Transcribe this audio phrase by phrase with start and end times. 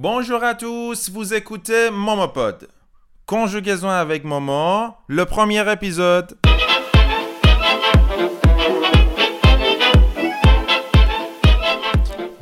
[0.00, 2.68] Bonjour à tous, vous écoutez Momopod.
[3.26, 6.36] Conjugaison avec Momo, le premier épisode.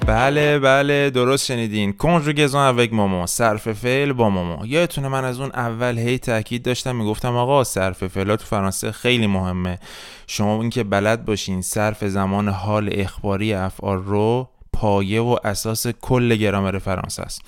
[0.06, 5.50] بله بله درست شنیدین کنجوگزون اوک ماما صرف فعل با ماما یادتونه من از اون
[5.54, 9.78] اول هی تاکید داشتم می‌گفتم آقا صرف فعل تو فرانسه خیلی مهمه
[10.26, 14.48] شما اینکه بلد باشین صرف زمان حال اخباری افعال رو
[14.80, 17.42] پایه و اساس کل گرامر فرانسه است.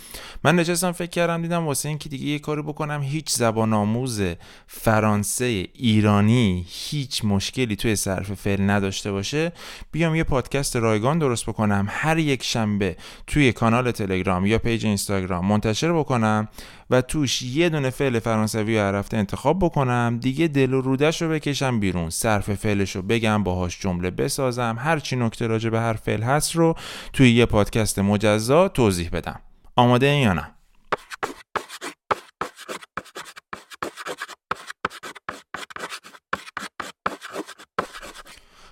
[0.45, 4.23] من نشستم فکر کردم دیدم واسه اینکه دیگه یه کاری بکنم هیچ زبان آموز
[4.67, 9.53] فرانسه ایرانی هیچ مشکلی توی صرف فعل نداشته باشه.
[9.93, 12.97] بیام یه پادکست رایگان درست بکنم هر یک شنبه
[13.27, 16.49] توی کانال تلگرام یا پیج اینستاگرام منتشر بکنم
[16.91, 20.19] و توش یه دونه فعل فرانسوی هر انتخاب بکنم.
[20.21, 22.11] دیگه دل و رودش رو بکشم بیرون.
[22.11, 24.77] صرف فعلش رو بگم باهاش جمله بسازم.
[24.79, 26.75] هر چی نکته راجع به هر فعل هست رو
[27.19, 29.41] توی یه پادکست مجزا توضیح بدم.
[29.77, 30.55] آماده این یا نه؟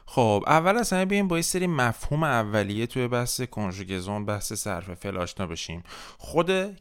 [0.06, 4.94] خب اول از همه بیایم با یه سری مفهوم اولیه توی بحث کنجوگزون بحث صرف
[4.94, 5.82] فعل آشنا بشیم.
[6.18, 6.78] خود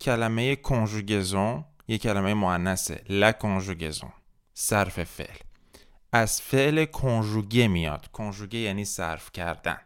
[0.00, 4.12] کلمه کنجوگزون یه کلمه معنسه لا کنجوگزون
[4.54, 5.36] صرف فعل.
[6.12, 8.08] از فعل conjuguer میاد.
[8.12, 9.78] conjuguer یعنی صرف کردن.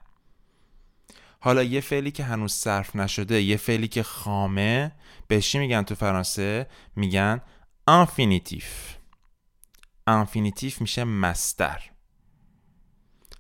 [1.47, 4.93] حالا یه فعلی که هنوز صرف نشده یه فعلی که خامه
[5.29, 6.67] بهش میگن تو فرانسه؟
[6.97, 7.41] میگن
[7.89, 8.97] infinitif
[10.07, 11.83] infinitif میشه مصدر.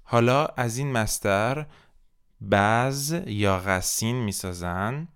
[0.04, 1.66] حالا از این مصدر
[2.41, 5.08] base یا racine می‌سازن.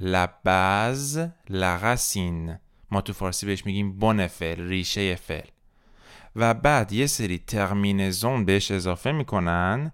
[0.00, 2.58] la base la racine.
[2.90, 5.48] ما تو فارسی بهش میگیم بن فعل ریشه فعل.
[6.36, 9.92] و بعد یه سری ترمینزون بهش اضافه می‌کنن.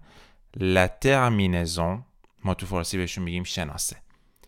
[0.55, 2.05] لا ترمینزون
[2.43, 3.97] ما تو فارسی بهشون میگیم شناسه.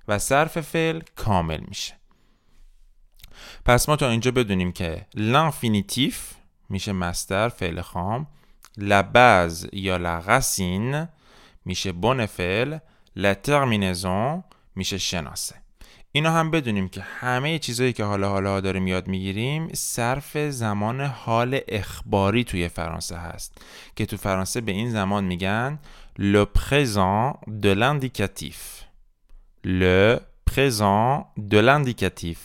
[0.07, 1.93] و صرف فعل کامل میشه.
[3.65, 6.33] پس ما تا اینجا بدونیم که لانفینیتیف
[6.69, 8.27] میشه مستر فعل خام
[8.77, 11.07] لباز یا لغسین
[11.65, 12.77] میشه بن فعل
[13.15, 14.43] لا ترمینزون
[14.75, 15.55] میشه شناسه.
[16.11, 21.59] اینا هم بدونیم که همه چیزایی که حالا حالا داریم یاد می‌گیریم صرف زمان حال
[21.67, 23.61] اخباری توی فرانسه هست.
[23.95, 25.79] که تو فرانسه به این زمان میگن
[26.17, 28.87] le présent de l'indicatif.
[29.63, 32.37] Le présent de l'indicatif.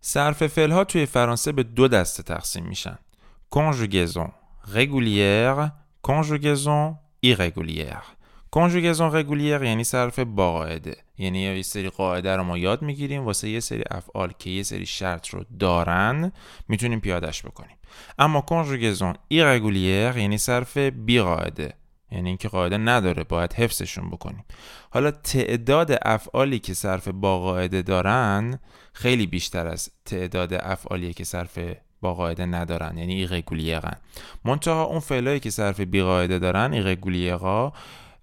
[0.00, 2.98] صرف فعل ها توی فرانسه به دو دسته تقسیم میشن
[3.50, 4.30] conjugaison
[4.74, 5.70] régulière
[6.02, 8.16] conjugaison irrégulière.
[8.56, 13.48] conjugaison régulière یعنی صرف با قاعده یعنی یه سری قاعده رو ما یاد می‌گیریم واسه
[13.48, 16.32] یه سری افعال که یه سری شرط رو دارن
[16.68, 17.76] می‌تونیم پیادش بکنیم
[18.18, 21.74] اما conjugaison irrégulière یعنی صرف بی قاعده
[22.10, 24.44] یعنی اینکه قاعده نداره باید حفظشون بکنیم.
[24.90, 28.58] حالا تعداد افعالی که صرف با قاعده دارن
[28.92, 31.58] خیلی بیشتر از تعداد افعالی که صرف
[32.00, 33.96] با قاعده ندارن یعنی irrégulier ن
[34.44, 37.72] منتها اون فعلایی که صرف بی قاعده دارن ایرگولیرها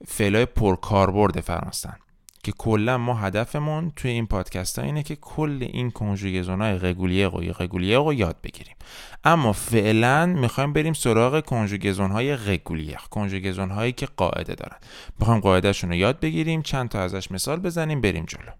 [0.07, 1.95] فعلای پرکاربرد فرانسن
[2.43, 7.27] که کلا ما هدفمون توی این پادکست ها اینه که کل این کنجوگزون های رگولیه
[7.27, 8.75] و رگولیه رو یاد بگیریم.
[9.23, 14.77] اما فعلا می‌خوایم بریم سراغ کنجوگزون های رگولیه کنجوگزون هایی که قاعده دارن.
[15.19, 18.51] می‌خوایم قاعدهشون رو یاد بگیریم چند تا ازش مثال بزنیم بریم جلو.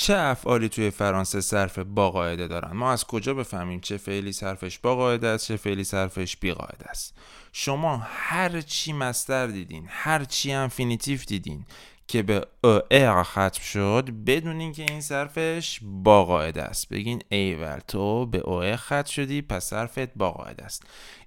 [0.00, 4.78] چه افعالی توی فرانسه صرف با قاعده دارن؟ ما از کجا بفهمیم چه فعلی صرفش
[4.78, 7.18] با قاعده است چه فعلی صرفش بی قاعده است؟
[7.52, 11.66] شما هر چی مصدر دیدین هر چی infinitif دیدین
[12.08, 12.46] که به
[12.90, 16.88] er ختم شد بدونین که این صرفش با قاعده است.
[16.88, 20.82] بگین ایول تو به او ختم شدی پس صرفت با قاعده است.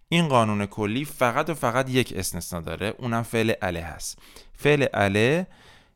[0.10, 4.20] این قانون کلی فقط و فقط یک استثنا داره اونم فعل aller هست.
[4.58, 5.48] فعل اله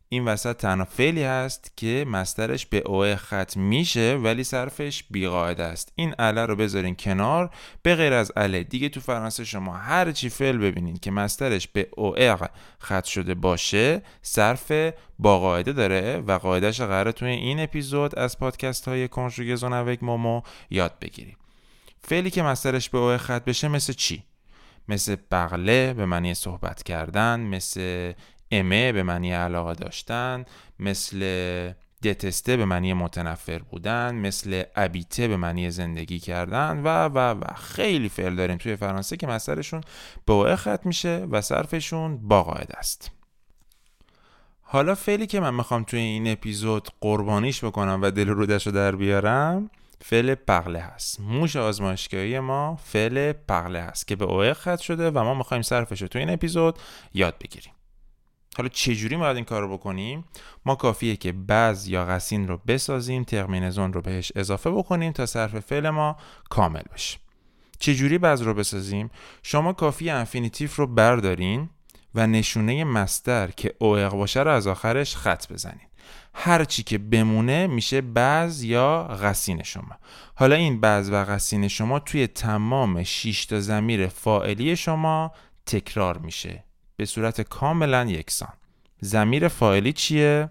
[0.09, 5.91] این وسط تنها فعلی هست که مسترش به او ختم میشه ولی صرفش بیقاعده است.
[5.95, 7.49] این اله رو بذارین کنار.
[7.83, 11.89] به غیر از اله دیگه تو فرانسه شما هر چی فعل ببینین که مسترش به
[11.97, 12.15] او
[12.83, 14.71] ختم شده باشه صرف
[15.19, 20.41] با قاعده داره و قاعدش قراره توی این اپیزود از پادکست های کنجوگزون اوک مومو
[20.69, 21.37] یاد بگیریم.
[22.01, 24.23] فعلی که مسترش به او ختم بشه مثل چی؟
[24.89, 28.13] مثل بغله به معنی صحبت کردن مثل
[28.51, 30.45] امه به معنی علاقه داشتن
[30.79, 31.19] مثل
[32.03, 37.53] دتسته به معنی متنفر بودن مثل ابیته به معنی زندگی کردن و و و.
[37.55, 39.81] خیلی فعل داریم توی فرانسه که مصدرشون
[40.25, 43.11] به ختم میشه و صرفشون با قاعده است.
[44.61, 48.95] حالا فعلی که من می‌خوام توی این اپیزود قربانیش بکنم و دل رودش رو در
[48.95, 49.69] بیارم
[50.01, 51.19] فعل parler هست.
[51.19, 56.01] موش آزمایشگاهی ما فعل parler هست که به اوه ختم شده و ما می‌خوایم صرفش
[56.01, 56.79] رو توی این اپیزود
[57.13, 57.73] یاد بگیریم.
[58.57, 60.25] حالا چجوری باید این کار رو بکنیم؟
[60.65, 65.59] ما کافیه که base یا racine رو بسازیم terminaison رو بهش اضافه بکنیم تا صرف
[65.59, 66.17] فعل ما
[66.49, 67.17] کامل بشه.
[67.79, 69.09] چجوری base رو بسازیم؟
[69.43, 71.69] شما کافیه infinitif رو بردارین
[72.15, 75.87] و نشونه مصدر که er باشه رو از آخرش خط بزنید
[76.33, 79.95] هر چی که بمونه میشه بعض یا غسین شما.
[80.35, 85.31] حالا این بعض و غسین شما توی تمام 6 تا زمیر فاعلی شما
[85.65, 86.66] تکرار میشه.
[86.97, 88.53] به صورت کاملا یکسان.
[89.01, 90.49] زمیر فاعلی چیه؟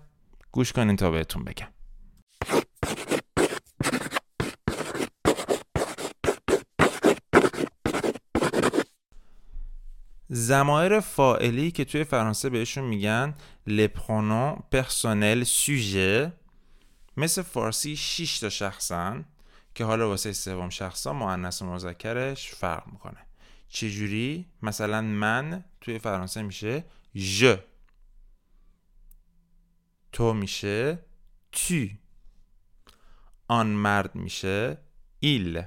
[0.52, 1.68] گوش کنین تا بهتون بگم.
[10.28, 13.34] زمایر فائلی که توی فرانسه بهشون میگن
[13.66, 16.32] لپرونون پرسونل سوژه
[17.16, 19.24] مثل فارسی 6 تا شخصن
[19.74, 23.25] که حالا واسه سوم شخصا مؤنث و مذکرش فرق می‌کنه.
[23.68, 26.84] چجوری؟ مثلا من توی فرانسه میشه
[27.16, 27.54] ژ.
[30.12, 30.98] تو میشه
[31.52, 31.86] تو.
[33.48, 34.78] آن مرد میشه
[35.20, 35.62] ایل.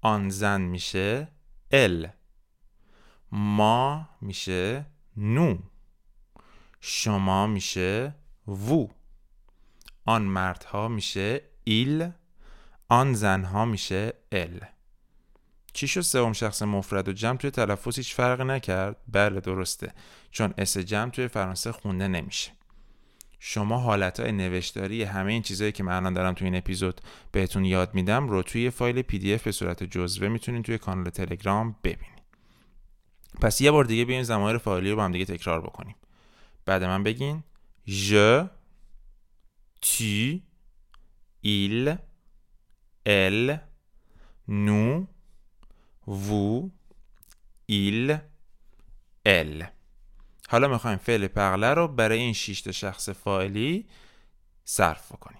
[0.00, 1.28] آن زن میشه
[1.70, 2.08] ال.
[3.32, 4.86] ما میشه
[5.16, 5.58] نو.
[6.80, 8.14] شما میشه
[8.46, 8.88] وو.
[10.04, 12.10] آن مردها میشه ils.
[12.88, 14.73] آن زنها میشه elles.
[15.74, 19.92] چی شد سوم شخص مفرد و جمع توی تلفظ هیچ فرق نکرد؟ بله درسته.
[20.30, 22.52] چون s جمع توی فرانسه خونده نمیشه.
[23.38, 27.00] شما حالت های نوشتاری همه این چیزهایی که من الان دارم توی این اپیزود
[27.32, 32.22] بهتون یاد میدم رو توی فایل PDF به صورت جزوه می‌تونید توی کانال تلگرام ببینید.
[33.40, 35.94] پس یه بار دیگه بیاین زمایر فعالی رو با هم دیگه تکرار بکنیم.
[36.66, 37.42] بعد من بگین
[37.88, 38.48] je
[39.82, 40.40] tu
[41.44, 41.98] il
[43.04, 43.60] elle
[44.48, 45.13] nous
[46.06, 46.70] vous
[47.70, 48.18] il
[49.26, 49.64] elle.
[50.48, 53.86] حالا می‌خوایم فعل پغله رو برای این شیشت شخص فاعلی
[54.64, 55.38] صرف کنیم.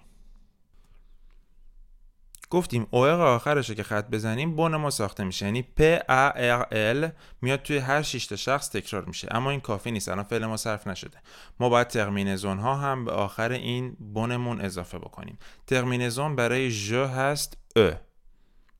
[2.49, 5.45] گفتیم اوق آخرش که خط بزنیم بن ما ساخته میشه.
[5.45, 5.99] یعنی A
[6.37, 7.11] R L
[7.41, 9.27] میاد توی هر 6 تا شخص تکرار میشه.
[9.31, 10.09] اما این کافی نیست.
[10.09, 11.17] الان فعل ما صرف نشده.
[11.59, 15.37] ما باید terminaison ها هم به آخر این بنمون اضافه بکنیم.
[15.67, 17.91] terminaison برای je هست e.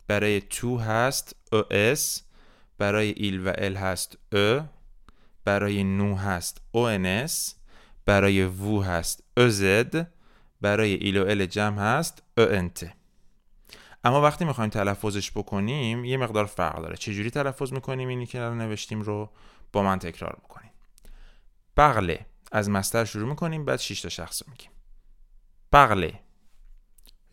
[0.08, 1.36] برای tu هست
[1.72, 2.22] es
[2.78, 4.62] برای il و elle هست e
[5.46, 7.56] برای nous هست ons
[8.06, 10.12] برای vous هست ez
[10.62, 12.92] برای ils و elles جمع هست ent
[14.04, 16.98] اما وقتی می‌خوایم تلفظش بکنیم یه مقدار فرق داره.
[16.98, 19.30] چجوری تلفظ می‌کنیم؟ اینی که الان نوشتیم رو
[19.74, 20.72] با من تکرار بکنیم.
[21.78, 22.26] بغله.
[22.52, 24.72] از مستر شروع می‌کنیم بعد 6 تا شخص رو میگیم.
[25.74, 26.20] بغله.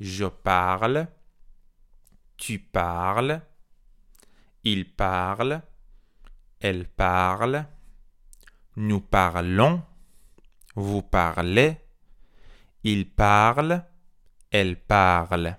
[0.03, 1.22] je parle
[2.43, 3.35] tu parles
[4.73, 5.53] il parle
[6.69, 7.57] elle parle
[8.89, 9.75] nous parlons
[10.87, 11.71] vous parlez
[12.93, 13.73] il parle
[14.53, 15.57] elle parle.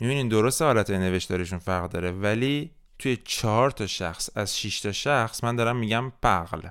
[0.00, 5.44] می‌بینین درست حالت نوشتاریشون فرق داره ولی توی چهار تا شخص از 6 تا شخص
[5.44, 6.68] من دارم میگم پغل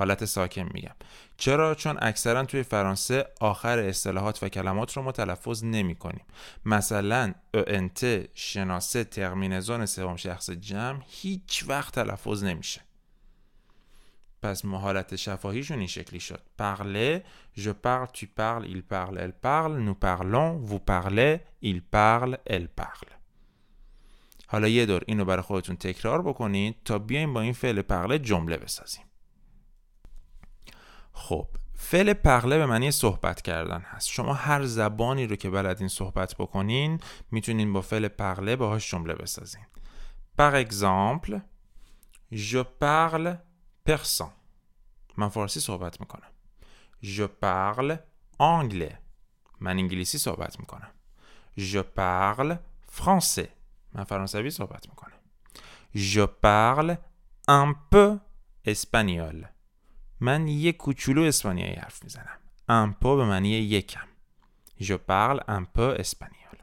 [0.00, 0.94] حالت ساکن میگم.
[1.36, 6.24] چرا؟ چون اکثرا توی فرانسه آخر اصطلاحات و کلمات رو ما تلفظ نمی کنیم.
[6.64, 12.80] مثلا انت شناسه ترمینزون سوم شخص جمع هیچ وقت تلفظ نمیشه.
[14.42, 16.42] پس حالت شفاهیشون این شکلی شد.
[16.60, 17.20] Parler
[17.58, 19.74] je parle tu parles il parle elle parle.
[19.88, 23.10] Nous parlons vous parlez il parle elle parle.
[24.46, 28.56] حالا یه دور اینو برای خودتون تکرار بکنید تا بیایم با این فعل پغله جمله
[28.56, 29.09] بسازیم.
[31.20, 34.08] خب فعل پغله به معنی صحبت کردن هست.
[34.08, 37.00] شما هر زبانی رو که بلدین صحبت بکنین
[37.30, 39.64] می‌تونین با فعل پغله باهاش جمله بسازین.
[40.38, 41.40] Par exemple
[42.32, 43.36] je parle
[43.88, 44.30] persan.
[45.16, 46.30] من فارسی صحبت می‌کنم.
[47.02, 47.96] Je parle
[48.40, 48.94] anglais.
[49.60, 50.90] من انگلیسی صحبت می‌کنم.
[51.58, 52.54] Je parle
[53.00, 53.48] français.
[53.92, 55.18] من فرانسوی صحبت می‌کنم.
[55.94, 56.96] Je parle
[57.48, 58.18] un peu
[58.68, 59.59] espagnol.
[60.20, 62.36] من یک کوچولو اسپانیایی حرف می‌زنم.
[63.00, 64.06] Peu به معنی یکم.
[64.80, 66.58] Je parle un peu espagnol.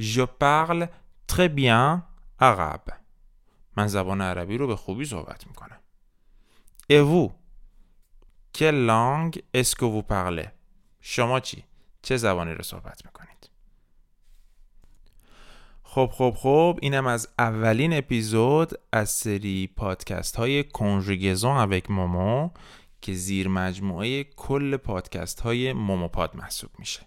[0.00, 0.88] Je parle
[1.28, 2.02] très bien
[2.40, 2.92] arabe.
[3.76, 5.78] من زبان عربی رو به خوبی صحبت می‌کنم.
[6.90, 7.32] Et vous?
[8.52, 10.48] Quelle langue est-ce que vous parlez?
[11.00, 11.64] شما چی؟
[12.02, 13.31] چه زبانی رو صحبت می‌کنید
[15.94, 22.50] خب خب خب اینم از اولین اپیزود از سری پادکست های کنجگزون اوک مومو
[23.00, 27.00] که زیر مجموعه کل پادکست های موموپاد محسوب میشه.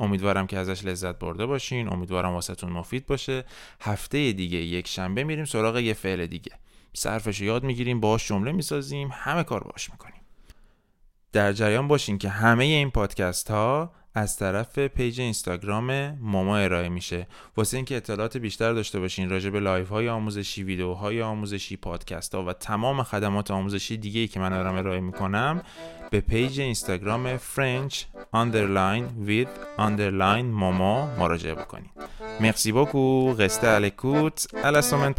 [0.00, 3.44] امیدوارم که ازش لذت برده باشین امیدوارم واسهتون مفید باشه.
[3.80, 6.52] هفته دیگه یک شنبه میریم سراغ یه فعل دیگه.
[6.92, 10.20] صرفش یاد می‌گیریم باهاش جمله می‌سازیم همه کار باش می‌کنیم.
[11.32, 17.26] در جریان باشین که همه این پادکست ها از طرف پیج اینستاگرام ماما ارائه میشه.
[17.56, 22.44] واسه اینکه اطلاعات بیشتر داشته باشین راجع به live های آموزشی ویدیوهای آموزشی پادکست ها
[22.44, 25.62] و تمام خدمات آموزشی دیگه ای که من دارم ارائه می‌کنم
[26.10, 27.94] به پیج اینستاگرام French
[28.36, 31.90] underline with underline ماما مراجعه بکنید
[32.40, 33.34] مرسی beaucoup.
[33.38, 34.46] Restez à l'écoute.
[34.62, 35.14] À la semaine